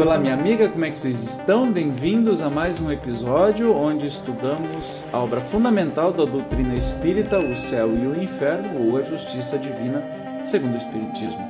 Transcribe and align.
olá 0.00 0.16
minha 0.16 0.34
amiga, 0.34 0.68
como 0.68 0.84
é 0.84 0.90
que 0.92 0.98
vocês 0.98 1.24
estão? 1.24 1.72
Bem-vindos 1.72 2.40
a 2.40 2.48
mais 2.48 2.78
um 2.78 2.88
episódio 2.88 3.74
onde 3.74 4.06
estudamos 4.06 5.02
a 5.12 5.18
obra 5.18 5.40
fundamental 5.40 6.12
da 6.12 6.24
doutrina 6.24 6.76
espírita, 6.76 7.40
o 7.40 7.56
céu 7.56 7.92
e 7.96 8.06
o 8.06 8.22
inferno, 8.22 8.86
ou 8.86 8.96
a 8.96 9.02
justiça 9.02 9.58
divina, 9.58 10.00
segundo 10.44 10.74
o 10.74 10.76
Espiritismo. 10.76 11.40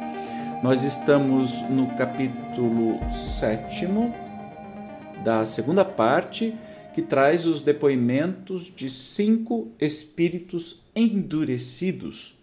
Nós 0.63 0.83
estamos 0.83 1.61
no 1.69 1.89
capítulo 1.89 2.99
7 3.11 3.87
da 5.23 5.45
segunda 5.45 5.85
parte, 5.85 6.57
que 6.95 7.03
traz 7.03 7.47
os 7.47 7.61
depoimentos 7.61 8.73
de 8.75 8.89
cinco 8.89 9.69
espíritos 9.79 10.83
endurecidos 10.97 12.38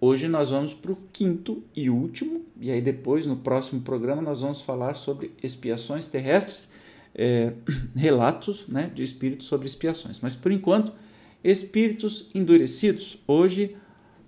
Hoje 0.00 0.28
nós 0.28 0.50
vamos 0.50 0.74
para 0.74 0.92
o 0.92 0.98
quinto 1.12 1.62
e 1.74 1.90
último, 1.90 2.46
e 2.60 2.70
aí 2.70 2.80
depois, 2.80 3.26
no 3.26 3.36
próximo 3.36 3.80
programa, 3.80 4.22
nós 4.22 4.40
vamos 4.40 4.60
falar 4.60 4.94
sobre 4.94 5.32
expiações 5.42 6.06
terrestres, 6.06 6.68
é, 7.14 7.52
relatos 7.96 8.66
né, 8.68 8.92
de 8.94 9.02
espíritos 9.02 9.48
sobre 9.48 9.66
expiações. 9.66 10.20
Mas 10.20 10.36
por 10.36 10.52
enquanto, 10.52 10.92
espíritos 11.42 12.30
endurecidos. 12.32 13.18
Hoje, 13.26 13.76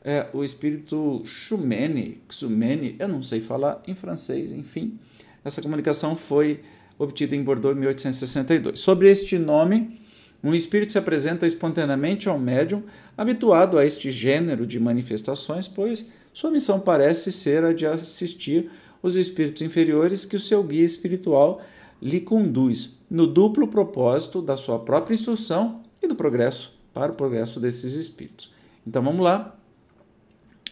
é, 0.03 0.27
o 0.33 0.43
espírito 0.43 1.23
Xumene, 1.25 2.21
Xumene, 2.29 2.97
eu 2.99 3.07
não 3.07 3.23
sei 3.23 3.41
falar 3.41 3.81
em 3.87 3.95
francês, 3.95 4.51
enfim. 4.53 4.99
Essa 5.45 5.63
comunicação 5.63 6.17
foi 6.17 6.61
obtida 6.99 7.37
em 7.37 7.45
Bordeaux 7.45 7.77
em 7.77 7.81
1862. 7.81 8.81
Sobre 8.81 9.09
este 9.09 9.39
nome, 9.39 10.00
um 10.43 10.55
espírito 10.55 10.93
se 10.93 10.99
apresenta 10.99 11.47
espontaneamente 11.47 12.29
ao 12.29 12.39
médium, 12.39 12.83
habituado 13.17 13.79
a 13.79 13.85
este 13.85 14.11
gênero 14.11 14.67
de 14.67 14.81
manifestações, 14.81 15.69
pois 15.69 16.05
sua 16.33 16.51
missão 16.51 16.81
parece 16.81 17.31
ser 17.31 17.65
a 17.65 17.73
de 17.73 17.87
assistir 17.87 18.71
os 19.03 19.17
espíritos 19.17 19.63
inferiores 19.63 20.25
que 20.25 20.37
o 20.37 20.41
seu 20.41 20.63
guia 20.63 20.85
espiritual 20.85 21.61
lhe 22.01 22.21
conduz, 22.21 22.99
no 23.11 23.27
duplo 23.27 23.69
propósito 23.69 24.41
da 24.41 24.57
sua 24.57 24.79
própria 24.79 25.15
instrução 25.15 25.83
e 26.03 26.07
do 26.07 26.15
progresso 26.15 26.79
para 26.95 27.13
o 27.13 27.15
progresso 27.15 27.61
desses 27.61 27.95
espíritos. 27.95 28.53
Então 28.87 29.03
vamos 29.03 29.21
lá. 29.21 29.57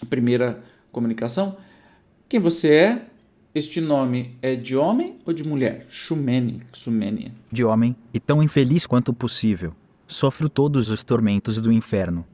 A 0.01 0.07
primeira 0.07 0.59
comunicação. 0.93 1.57
Quem 2.29 2.41
você 2.41 2.75
é? 2.75 3.07
Este 3.59 3.81
nome 3.81 4.37
é 4.41 4.55
de 4.55 4.77
homem 4.77 5.19
ou 5.27 5.33
de 5.33 5.43
mulher? 5.43 5.85
Xumene, 5.89 6.61
Xumene. 6.73 7.33
De 7.51 7.65
homem, 7.65 7.97
e 8.15 8.21
tão 8.21 8.41
infeliz 8.41 8.87
quanto 8.87 9.13
possível. 9.13 9.75
Sofro 10.07 10.49
todos 10.49 10.91
os 10.91 11.03
tormentos 11.03 11.61
do 11.61 11.73
inferno. 11.73 12.25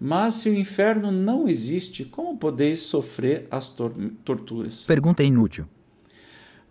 Mas 0.00 0.34
se 0.34 0.50
o 0.50 0.58
inferno 0.58 1.12
não 1.12 1.48
existe, 1.48 2.04
como 2.04 2.36
podeis 2.36 2.80
sofrer 2.80 3.46
as 3.52 3.68
tor 3.68 3.94
torturas? 4.24 4.82
Pergunta 4.82 5.22
inútil. 5.22 5.64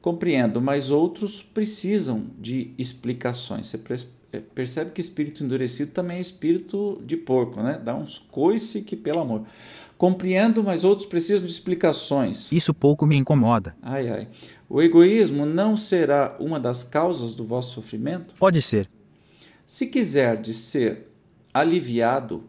Compreendo, 0.01 0.61
mas 0.61 0.91
outros 0.91 1.41
precisam 1.41 2.25
de 2.37 2.73
explicações. 2.77 3.67
Você 3.67 3.77
percebe 4.53 4.91
que 4.91 5.01
espírito 5.01 5.43
endurecido 5.43 5.91
também 5.91 6.17
é 6.17 6.21
espírito 6.21 7.01
de 7.05 7.15
porco, 7.15 7.61
né? 7.61 7.79
Dá 7.83 7.95
uns 7.95 8.19
coice 8.19 8.81
que, 8.81 8.95
pelo 8.95 9.19
amor. 9.19 9.43
Compreendo, 9.97 10.63
mas 10.63 10.83
outros 10.83 11.07
precisam 11.07 11.45
de 11.45 11.51
explicações. 11.51 12.51
Isso 12.51 12.73
pouco 12.73 13.05
me 13.05 13.15
incomoda. 13.15 13.75
Ai, 13.81 14.09
ai. 14.09 14.27
O 14.69 14.81
egoísmo 14.81 15.45
não 15.45 15.77
será 15.77 16.35
uma 16.39 16.59
das 16.59 16.83
causas 16.83 17.33
do 17.33 17.45
vosso 17.45 17.73
sofrimento? 17.73 18.35
Pode 18.37 18.61
ser. 18.61 18.89
Se 19.65 19.87
quiser 19.87 20.39
de 20.39 20.53
ser 20.53 21.09
aliviado, 21.53 22.43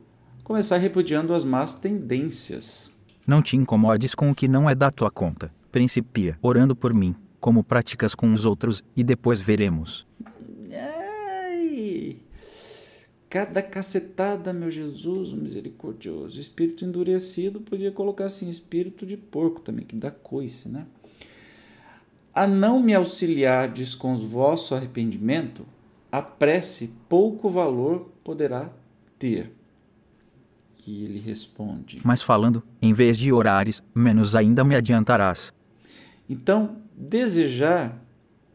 começar 0.44 0.76
repudiando 0.76 1.32
as 1.32 1.44
más 1.44 1.74
tendências. 1.74 2.90
Não 3.26 3.40
te 3.40 3.56
incomodes 3.56 4.14
com 4.14 4.30
o 4.30 4.34
que 4.34 4.48
não 4.48 4.68
é 4.68 4.74
da 4.74 4.90
tua 4.90 5.10
conta. 5.10 5.52
Principia 5.70 6.38
orando 6.42 6.74
por 6.74 6.92
mim, 6.92 7.14
como 7.40 7.62
praticas 7.62 8.14
com 8.14 8.32
os 8.32 8.44
outros, 8.44 8.82
e 8.96 9.04
depois 9.04 9.40
veremos. 9.40 10.06
Cada 13.30 13.60
cacetada, 13.62 14.52
meu 14.52 14.70
Jesus, 14.70 15.32
misericordioso. 15.32 16.40
Espírito 16.40 16.84
endurecido, 16.84 17.60
podia 17.60 17.92
colocar 17.92 18.24
assim, 18.24 18.48
espírito 18.48 19.04
de 19.04 19.16
porco 19.16 19.60
também, 19.60 19.84
que 19.84 19.94
dá 19.94 20.10
coice, 20.10 20.68
né? 20.68 20.86
A 22.34 22.46
não 22.46 22.80
me 22.80 22.94
auxiliardes 22.94 23.94
com 23.94 24.14
o 24.14 24.16
vosso 24.16 24.74
arrependimento, 24.74 25.66
a 26.10 26.22
prece 26.22 26.94
pouco 27.08 27.50
valor 27.50 28.10
poderá 28.24 28.70
ter. 29.18 29.52
E 30.86 31.04
ele 31.04 31.18
responde: 31.18 32.00
Mas 32.02 32.22
falando, 32.22 32.62
em 32.80 32.94
vez 32.94 33.18
de 33.18 33.30
orares, 33.30 33.82
menos 33.94 34.34
ainda 34.34 34.64
me 34.64 34.74
adiantarás. 34.74 35.52
Então, 36.30 36.76
desejar, 36.96 38.02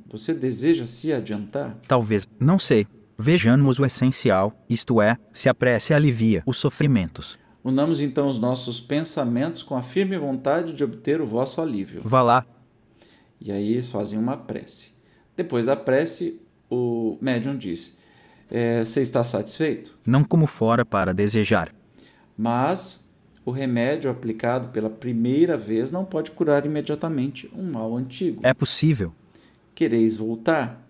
você 0.08 0.34
deseja 0.34 0.88
se 0.88 1.14
adiantar? 1.14 1.78
Talvez, 1.88 2.28
não 2.40 2.58
sei. 2.58 2.88
Vejamos 3.18 3.79
o 3.79 3.85
essencial, 3.85 4.53
isto 4.69 5.01
é, 5.01 5.18
se 5.31 5.47
a 5.47 5.53
prece 5.53 5.94
alivia 5.94 6.41
os 6.46 6.57
sofrimentos. 6.57 7.38
Unamos 7.63 8.01
então 8.01 8.28
os 8.28 8.40
nossos 8.40 8.81
pensamentos 8.81 9.63
com 9.63 9.78
a 9.78 9.81
firme 9.81 10.18
vontade 10.18 10.74
de 10.74 10.84
obter 10.84 11.22
o 11.22 11.28
vosso 11.28 11.62
alívio. 11.62 12.01
Vá 12.03 12.22
lá. 12.22 12.46
E 13.40 13.51
aí 13.51 13.74
eles 13.74 13.88
fazem 13.88 14.19
uma 14.19 14.35
prece. 14.35 14.94
Depois 15.35 15.66
da 15.66 15.75
prece, 15.75 16.41
o 16.69 17.18
médium 17.22 17.57
diz: 17.57 17.97
é, 18.50 18.84
Você 18.84 19.01
está 19.01 19.24
satisfeito? 19.24 19.97
Não 20.06 20.24
como 20.24 20.45
fora 20.45 20.84
para 20.84 21.13
desejar. 21.13 21.74
Mas 22.38 23.09
o 23.45 23.51
remédio 23.51 24.09
aplicado 24.09 24.69
pela 24.69 24.90
primeira 24.90 25.56
vez 25.56 25.91
não 25.91 26.03
pode 26.03 26.31
curar 26.31 26.66
imediatamente 26.66 27.50
um 27.56 27.72
mal 27.72 27.95
antigo. 27.95 28.41
É 28.44 28.53
possível. 28.53 29.13
Quereis 29.75 30.16
voltar? 30.18 30.85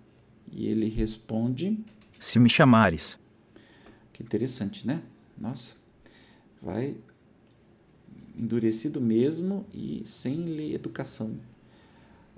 E 0.51 0.67
ele 0.67 0.89
responde: 0.89 1.77
se 2.23 2.39
me 2.39 2.49
chamares. 2.49 3.19
Que 4.13 4.23
interessante, 4.23 4.87
né? 4.87 5.01
Nossa, 5.37 5.75
vai 6.61 6.95
endurecido 8.37 9.01
mesmo 9.01 9.65
e 9.73 10.01
sem 10.05 10.73
educação. 10.73 11.35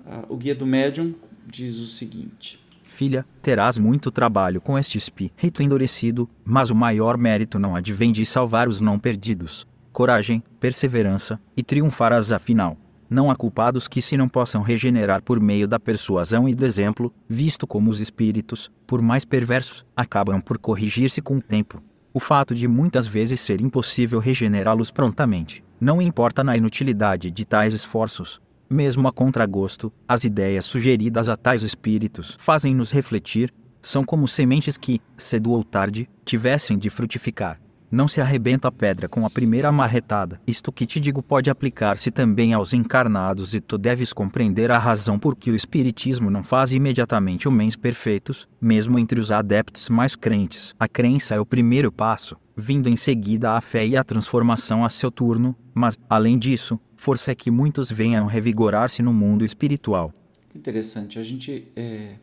Ah, 0.04 0.24
o 0.28 0.36
guia 0.36 0.54
do 0.54 0.66
médium 0.66 1.14
diz 1.46 1.76
o 1.76 1.86
seguinte: 1.86 2.60
Filha, 2.82 3.24
terás 3.40 3.78
muito 3.78 4.10
trabalho 4.10 4.60
com 4.60 4.78
este 4.78 4.98
espírito 4.98 5.62
endurecido, 5.62 6.28
mas 6.44 6.70
o 6.70 6.74
maior 6.74 7.16
mérito 7.16 7.58
não 7.58 7.76
advém 7.76 8.10
de 8.12 8.26
salvar 8.26 8.68
os 8.68 8.80
não 8.80 8.98
perdidos. 8.98 9.66
Coragem, 9.92 10.42
perseverança, 10.58 11.40
e 11.56 11.62
triunfarás 11.62 12.32
afinal. 12.32 12.76
Não 13.08 13.30
há 13.30 13.36
culpados 13.36 13.86
que 13.86 14.02
se 14.02 14.16
não 14.16 14.28
possam 14.28 14.62
regenerar 14.62 15.22
por 15.22 15.40
meio 15.40 15.68
da 15.68 15.78
persuasão 15.78 16.48
e 16.48 16.54
do 16.54 16.66
exemplo, 16.66 17.14
visto 17.28 17.66
como 17.66 17.88
os 17.88 18.00
espíritos, 18.00 18.70
por 18.86 19.00
mais 19.00 19.24
perversos, 19.24 19.84
acabam 19.94 20.40
por 20.40 20.58
corrigir-se 20.58 21.22
com 21.22 21.36
o 21.36 21.42
tempo. 21.42 21.80
O 22.12 22.18
fato 22.18 22.54
de 22.54 22.66
muitas 22.66 23.06
vezes 23.06 23.40
ser 23.40 23.60
impossível 23.60 24.18
regenerá-los 24.18 24.90
prontamente, 24.90 25.62
não 25.80 26.02
importa 26.02 26.42
na 26.42 26.56
inutilidade 26.56 27.30
de 27.30 27.44
tais 27.44 27.72
esforços. 27.72 28.40
Mesmo 28.68 29.06
a 29.06 29.12
contragosto, 29.12 29.92
as 30.08 30.24
ideias 30.24 30.64
sugeridas 30.64 31.28
a 31.28 31.36
tais 31.36 31.62
espíritos 31.62 32.36
fazem-nos 32.40 32.90
refletir, 32.90 33.54
são 33.80 34.02
como 34.02 34.26
sementes 34.26 34.76
que, 34.76 35.00
cedo 35.16 35.52
ou 35.52 35.62
tarde, 35.62 36.08
tivessem 36.24 36.76
de 36.76 36.90
frutificar. 36.90 37.60
Não 37.90 38.08
se 38.08 38.20
arrebenta 38.20 38.68
a 38.68 38.72
pedra 38.72 39.08
com 39.08 39.24
a 39.24 39.30
primeira 39.30 39.70
marretada. 39.70 40.40
Isto 40.46 40.72
que 40.72 40.84
te 40.84 40.98
digo 40.98 41.22
pode 41.22 41.48
aplicar-se 41.48 42.10
também 42.10 42.52
aos 42.52 42.72
encarnados 42.72 43.54
e 43.54 43.60
tu 43.60 43.78
deves 43.78 44.12
compreender 44.12 44.70
a 44.70 44.78
razão 44.78 45.18
por 45.18 45.36
que 45.36 45.50
o 45.50 45.56
Espiritismo 45.56 46.30
não 46.30 46.42
faz 46.42 46.72
imediatamente 46.72 47.46
homens 47.46 47.76
perfeitos, 47.76 48.48
mesmo 48.60 48.98
entre 48.98 49.20
os 49.20 49.30
adeptos 49.30 49.88
mais 49.88 50.16
crentes. 50.16 50.74
A 50.78 50.88
crença 50.88 51.34
é 51.34 51.40
o 51.40 51.46
primeiro 51.46 51.92
passo, 51.92 52.36
vindo 52.56 52.88
em 52.88 52.96
seguida 52.96 53.52
a 53.52 53.60
fé 53.60 53.86
e 53.86 53.96
a 53.96 54.02
transformação 54.02 54.84
a 54.84 54.90
seu 54.90 55.10
turno, 55.10 55.54
mas, 55.72 55.96
além 56.10 56.38
disso, 56.38 56.80
força 56.96 57.30
é 57.30 57.34
que 57.34 57.50
muitos 57.50 57.92
venham 57.92 58.26
revigorar-se 58.26 59.02
no 59.02 59.12
mundo 59.12 59.44
espiritual. 59.44 60.12
Interessante, 60.54 61.18
a 61.18 61.22
gente 61.22 61.68
é, 61.76 62.14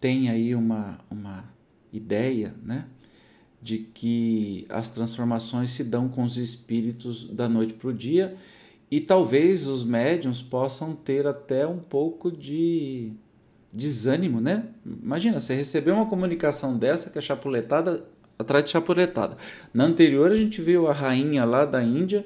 tem 0.00 0.28
aí 0.28 0.54
uma, 0.54 0.98
uma 1.10 1.44
ideia, 1.92 2.54
né? 2.62 2.86
De 3.60 3.78
que 3.78 4.66
as 4.68 4.90
transformações 4.90 5.70
se 5.70 5.84
dão 5.84 6.08
com 6.08 6.22
os 6.22 6.36
espíritos 6.36 7.24
da 7.24 7.48
noite 7.48 7.74
para 7.74 7.88
o 7.88 7.92
dia 7.92 8.36
e 8.90 9.00
talvez 9.00 9.66
os 9.66 9.84
médiums 9.84 10.40
possam 10.40 10.94
ter 10.94 11.26
até 11.26 11.66
um 11.66 11.78
pouco 11.78 12.30
de 12.30 13.12
desânimo, 13.72 14.40
né? 14.40 14.66
Imagina, 14.84 15.40
você 15.40 15.54
recebeu 15.54 15.94
uma 15.94 16.06
comunicação 16.06 16.78
dessa 16.78 17.10
que 17.10 17.18
é 17.18 17.20
chapuletada 17.20 18.04
atrás 18.38 18.64
de 18.64 18.70
chapuletada. 18.70 19.36
Na 19.74 19.84
anterior 19.84 20.30
a 20.30 20.36
gente 20.36 20.62
viu 20.62 20.86
a 20.86 20.92
rainha 20.92 21.44
lá 21.44 21.64
da 21.64 21.82
Índia 21.82 22.24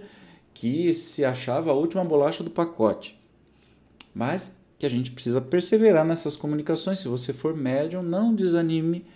que 0.54 0.92
se 0.92 1.24
achava 1.24 1.70
a 1.70 1.74
última 1.74 2.04
bolacha 2.04 2.44
do 2.44 2.50
pacote. 2.50 3.18
Mas 4.14 4.62
que 4.78 4.86
a 4.86 4.90
gente 4.90 5.10
precisa 5.12 5.40
perseverar 5.40 6.04
nessas 6.04 6.36
comunicações. 6.36 6.98
Se 6.98 7.08
você 7.08 7.32
for 7.32 7.56
médium, 7.56 8.02
não 8.02 8.34
desanime, 8.34 9.06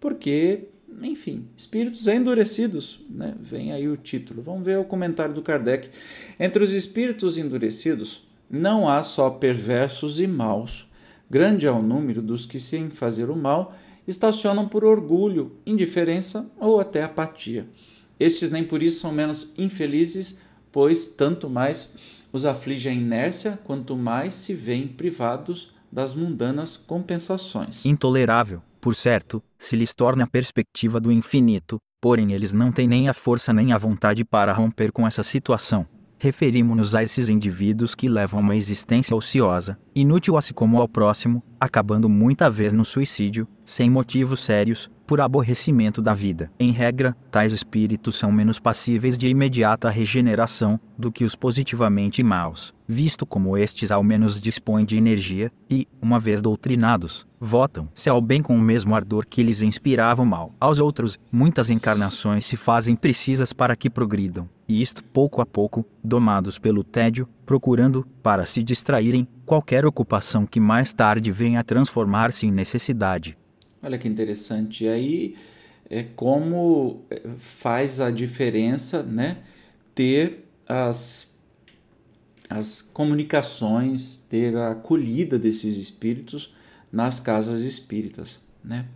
porque 0.00 0.68
enfim, 1.02 1.46
espíritos 1.56 2.06
endurecidos, 2.06 3.00
né? 3.08 3.34
vem 3.40 3.72
aí 3.72 3.88
o 3.88 3.96
título. 3.96 4.42
Vamos 4.42 4.64
ver 4.64 4.78
o 4.78 4.84
comentário 4.84 5.34
do 5.34 5.42
Kardec. 5.42 5.90
Entre 6.38 6.62
os 6.62 6.72
espíritos 6.72 7.36
endurecidos, 7.36 8.26
não 8.48 8.88
há 8.88 9.02
só 9.02 9.30
perversos 9.30 10.20
e 10.20 10.26
maus. 10.26 10.88
grande 11.28 11.66
é 11.66 11.70
o 11.70 11.82
número 11.82 12.22
dos 12.22 12.46
que, 12.46 12.58
sem 12.58 12.88
fazer 12.88 13.30
o 13.30 13.36
mal, 13.36 13.76
estacionam 14.06 14.68
por 14.68 14.84
orgulho, 14.84 15.52
indiferença 15.66 16.50
ou 16.58 16.78
até 16.78 17.02
apatia. 17.02 17.66
Estes 18.18 18.50
nem 18.50 18.64
por 18.64 18.82
isso 18.82 19.00
são 19.00 19.12
menos 19.12 19.48
infelizes, 19.58 20.38
pois 20.70 21.06
tanto 21.06 21.50
mais 21.50 21.90
os 22.32 22.44
aflige 22.44 22.88
a 22.88 22.92
inércia, 22.92 23.58
quanto 23.64 23.96
mais 23.96 24.34
se 24.34 24.54
veem 24.54 24.86
privados 24.86 25.74
das 25.90 26.14
mundanas 26.14 26.76
compensações. 26.76 27.84
Intolerável, 27.84 28.62
por 28.86 28.94
certo, 28.94 29.42
se 29.58 29.74
lhes 29.74 29.92
torna 29.92 30.22
a 30.22 30.26
perspectiva 30.28 31.00
do 31.00 31.10
infinito, 31.10 31.76
porém 32.00 32.32
eles 32.32 32.52
não 32.52 32.70
têm 32.70 32.86
nem 32.86 33.08
a 33.08 33.12
força 33.12 33.52
nem 33.52 33.72
a 33.72 33.78
vontade 33.78 34.24
para 34.24 34.52
romper 34.52 34.92
com 34.92 35.04
essa 35.04 35.24
situação. 35.24 35.84
Referimos-nos 36.20 36.94
a 36.94 37.02
esses 37.02 37.28
indivíduos 37.28 37.96
que 37.96 38.08
levam 38.08 38.38
uma 38.38 38.54
existência 38.54 39.16
ociosa, 39.16 39.76
inútil 39.92 40.36
a 40.36 40.40
si 40.40 40.54
como 40.54 40.80
ao 40.80 40.86
próximo, 40.86 41.42
acabando 41.58 42.08
muita 42.08 42.48
vez 42.48 42.72
no 42.72 42.84
suicídio, 42.84 43.48
sem 43.64 43.90
motivos 43.90 44.38
sérios, 44.38 44.88
por 45.06 45.20
aborrecimento 45.20 46.02
da 46.02 46.12
vida. 46.12 46.50
Em 46.58 46.72
regra, 46.72 47.16
tais 47.30 47.52
espíritos 47.52 48.16
são 48.16 48.32
menos 48.32 48.58
passíveis 48.58 49.16
de 49.16 49.28
imediata 49.28 49.88
regeneração 49.88 50.80
do 50.98 51.12
que 51.12 51.24
os 51.24 51.36
positivamente 51.36 52.22
maus, 52.22 52.74
visto 52.88 53.24
como 53.24 53.56
estes 53.56 53.90
ao 53.90 54.02
menos 54.02 54.40
dispõem 54.40 54.84
de 54.84 54.96
energia 54.96 55.50
e, 55.70 55.86
uma 56.02 56.18
vez 56.18 56.42
doutrinados, 56.42 57.26
votam-se 57.40 58.08
ao 58.08 58.20
bem 58.20 58.42
com 58.42 58.56
o 58.56 58.60
mesmo 58.60 58.94
ardor 58.94 59.26
que 59.28 59.42
lhes 59.42 59.62
inspirava 59.62 60.22
o 60.22 60.26
mal. 60.26 60.52
Aos 60.58 60.80
outros, 60.80 61.18
muitas 61.30 61.70
encarnações 61.70 62.44
se 62.44 62.56
fazem 62.56 62.96
precisas 62.96 63.52
para 63.52 63.76
que 63.76 63.90
progridam, 63.90 64.48
e 64.68 64.82
isto 64.82 65.04
pouco 65.04 65.40
a 65.40 65.46
pouco, 65.46 65.84
domados 66.02 66.58
pelo 66.58 66.82
tédio, 66.82 67.28
procurando, 67.44 68.06
para 68.22 68.44
se 68.44 68.62
distraírem, 68.62 69.28
qualquer 69.44 69.86
ocupação 69.86 70.44
que 70.44 70.58
mais 70.58 70.92
tarde 70.92 71.30
venha 71.30 71.60
a 71.60 71.62
transformar-se 71.62 72.46
em 72.46 72.50
necessidade. 72.50 73.38
Olha 73.86 73.98
que 73.98 74.08
interessante. 74.08 74.82
E 74.82 74.88
aí 74.88 75.36
é 75.88 76.02
como 76.02 77.04
é, 77.08 77.20
faz 77.38 78.00
a 78.00 78.10
diferença, 78.10 79.00
né? 79.00 79.38
Ter 79.94 80.44
as 80.68 81.34
as 82.50 82.82
comunicações, 82.82 84.18
ter 84.28 84.56
a 84.56 84.70
acolhida 84.70 85.38
desses 85.38 85.76
espíritos 85.76 86.54
nas 86.92 87.20
casas 87.20 87.62
espíritas, 87.62 88.40
né? 88.64 88.86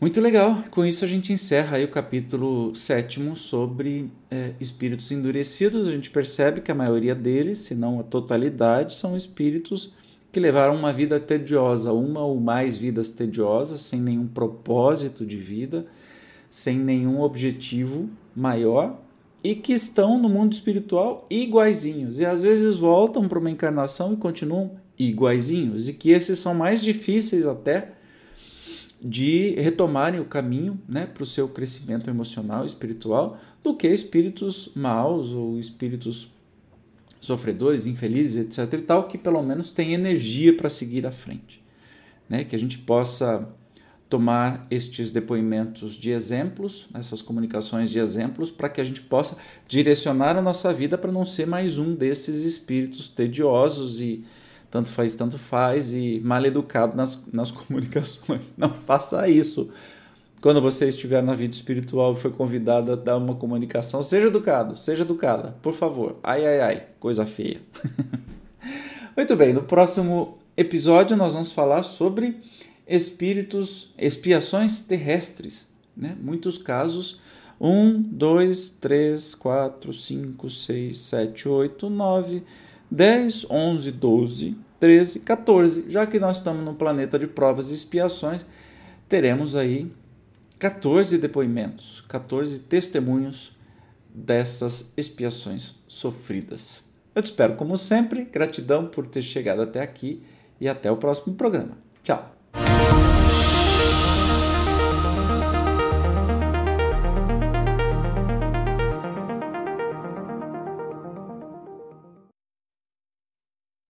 Muito 0.00 0.22
legal. 0.22 0.62
Com 0.70 0.84
isso 0.84 1.04
a 1.04 1.08
gente 1.08 1.32
encerra 1.32 1.76
aí 1.76 1.84
o 1.84 1.90
capítulo 1.90 2.74
sétimo 2.74 3.36
sobre 3.36 4.10
é, 4.30 4.54
espíritos 4.58 5.10
endurecidos. 5.12 5.86
A 5.86 5.90
gente 5.90 6.10
percebe 6.10 6.62
que 6.62 6.72
a 6.72 6.74
maioria 6.74 7.14
deles, 7.14 7.58
se 7.58 7.74
não 7.74 8.00
a 8.00 8.02
totalidade, 8.02 8.94
são 8.94 9.16
espíritos 9.16 9.92
que 10.32 10.40
levaram 10.40 10.74
uma 10.74 10.92
vida 10.92 11.18
tediosa, 11.18 11.92
uma 11.92 12.24
ou 12.24 12.40
mais 12.40 12.76
vidas 12.76 13.10
tediosas, 13.10 13.80
sem 13.80 14.00
nenhum 14.00 14.26
propósito 14.26 15.24
de 15.24 15.36
vida, 15.36 15.86
sem 16.50 16.78
nenhum 16.78 17.20
objetivo 17.20 18.08
maior 18.34 19.00
e 19.42 19.54
que 19.54 19.72
estão 19.72 20.20
no 20.20 20.28
mundo 20.28 20.52
espiritual 20.52 21.24
iguaizinhos. 21.30 22.18
E 22.18 22.24
às 22.24 22.40
vezes 22.40 22.74
voltam 22.74 23.28
para 23.28 23.38
uma 23.38 23.50
encarnação 23.50 24.12
e 24.12 24.16
continuam 24.16 24.72
iguaizinhos. 24.98 25.88
E 25.88 25.94
que 25.94 26.10
esses 26.10 26.38
são 26.38 26.52
mais 26.54 26.82
difíceis 26.82 27.46
até 27.46 27.92
de 29.00 29.54
retomarem 29.56 30.18
o 30.18 30.24
caminho 30.24 30.80
né, 30.88 31.06
para 31.06 31.22
o 31.22 31.26
seu 31.26 31.48
crescimento 31.48 32.10
emocional 32.10 32.64
e 32.64 32.66
espiritual 32.66 33.38
do 33.62 33.74
que 33.74 33.86
espíritos 33.86 34.70
maus 34.74 35.30
ou 35.30 35.60
espíritos 35.60 36.32
sofredores, 37.26 37.86
infelizes, 37.86 38.36
etc. 38.36 38.80
e 38.80 38.82
tal, 38.82 39.08
que 39.08 39.18
pelo 39.18 39.42
menos 39.42 39.70
têm 39.70 39.92
energia 39.92 40.56
para 40.56 40.70
seguir 40.70 41.06
à 41.06 41.12
frente. 41.12 41.62
Né? 42.28 42.44
Que 42.44 42.56
a 42.56 42.58
gente 42.58 42.78
possa 42.78 43.46
tomar 44.08 44.64
estes 44.70 45.10
depoimentos 45.10 45.94
de 45.94 46.10
exemplos, 46.10 46.88
essas 46.94 47.20
comunicações 47.20 47.90
de 47.90 47.98
exemplos, 47.98 48.50
para 48.50 48.68
que 48.68 48.80
a 48.80 48.84
gente 48.84 49.00
possa 49.00 49.36
direcionar 49.66 50.36
a 50.36 50.42
nossa 50.42 50.72
vida 50.72 50.96
para 50.96 51.10
não 51.10 51.24
ser 51.24 51.46
mais 51.46 51.76
um 51.76 51.94
desses 51.94 52.38
espíritos 52.44 53.08
tediosos 53.08 54.00
e 54.00 54.24
tanto 54.70 54.88
faz, 54.88 55.14
tanto 55.14 55.38
faz, 55.38 55.92
e 55.92 56.20
mal 56.24 56.44
educado 56.44 56.96
nas, 56.96 57.26
nas 57.32 57.50
comunicações. 57.52 58.42
Não 58.56 58.72
faça 58.72 59.28
isso. 59.28 59.68
Quando 60.46 60.62
você 60.62 60.86
estiver 60.86 61.20
na 61.24 61.34
vida 61.34 61.56
espiritual 61.56 62.12
e 62.12 62.20
foi 62.20 62.30
convidado 62.30 62.92
a 62.92 62.94
dar 62.94 63.16
uma 63.16 63.34
comunicação, 63.34 64.00
seja 64.04 64.28
educado, 64.28 64.78
seja 64.78 65.02
educada, 65.02 65.56
por 65.60 65.72
favor. 65.72 66.20
Ai, 66.22 66.46
ai, 66.46 66.60
ai, 66.60 66.86
coisa 67.00 67.26
feia. 67.26 67.60
Muito 69.16 69.34
bem, 69.34 69.52
no 69.52 69.64
próximo 69.64 70.38
episódio 70.56 71.16
nós 71.16 71.32
vamos 71.32 71.50
falar 71.50 71.82
sobre 71.82 72.40
espíritos, 72.86 73.92
expiações 73.98 74.78
terrestres. 74.78 75.66
Né? 75.96 76.16
Muitos 76.22 76.56
casos. 76.58 77.20
1, 77.60 78.02
2, 78.02 78.70
3, 78.70 79.34
4, 79.34 79.92
5, 79.92 80.48
6, 80.48 80.96
7, 80.96 81.48
8, 81.48 81.90
9, 81.90 82.44
10, 82.88 83.50
11, 83.50 83.90
12, 83.90 84.56
13, 84.78 85.18
14. 85.18 85.86
Já 85.88 86.06
que 86.06 86.20
nós 86.20 86.36
estamos 86.36 86.64
no 86.64 86.74
planeta 86.74 87.18
de 87.18 87.26
provas 87.26 87.68
e 87.68 87.74
expiações, 87.74 88.46
teremos 89.08 89.56
aí 89.56 89.90
14 90.58 91.18
depoimentos, 91.18 92.02
14 92.08 92.60
testemunhos 92.60 93.52
dessas 94.08 94.92
expiações 94.96 95.74
sofridas. 95.86 96.84
Eu 97.14 97.22
te 97.22 97.26
espero 97.26 97.56
como 97.56 97.76
sempre, 97.76 98.24
gratidão 98.24 98.86
por 98.86 99.06
ter 99.06 99.22
chegado 99.22 99.60
até 99.60 99.82
aqui 99.82 100.22
e 100.60 100.66
até 100.66 100.90
o 100.90 100.96
próximo 100.96 101.34
programa. 101.34 101.76
Tchau! 102.02 102.35